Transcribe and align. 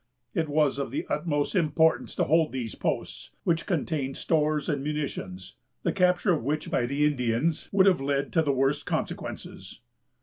It 0.33 0.49
was 0.49 0.79
of 0.79 0.89
the 0.89 1.05
utmost 1.11 1.53
importance 1.53 2.15
to 2.15 2.23
hold 2.23 2.51
these 2.51 2.73
posts, 2.73 3.29
which 3.43 3.67
contained 3.67 4.17
stores 4.17 4.67
and 4.67 4.81
munitions, 4.81 5.57
the 5.83 5.93
capture 5.93 6.31
of 6.33 6.41
which 6.43 6.71
by 6.71 6.87
the 6.87 7.05
Indians 7.05 7.69
would 7.71 7.85
have 7.85 8.01
led 8.01 8.33
to 8.33 8.41
the 8.41 8.51
worst 8.51 8.87
consequences. 8.87 9.81